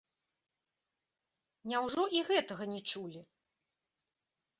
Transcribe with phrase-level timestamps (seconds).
[1.71, 3.21] Няўжо і гэтага не чулі?